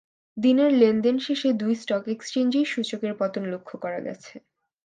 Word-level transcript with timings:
দিনের 0.37 0.71
লেনদেন 0.73 1.15
শেষে 1.19 1.49
দুই 1.61 1.73
স্টক 1.75 2.03
এক্সচেঞ্জেই 2.07 2.65
সূচকের 2.65 3.13
পতন 3.19 3.43
লক্ষ 3.53 3.69
করা 3.83 3.99
গেছে। 4.07 4.33